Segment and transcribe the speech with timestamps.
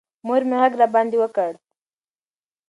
[0.25, 1.51] مور مې غږ راباندې وکړ.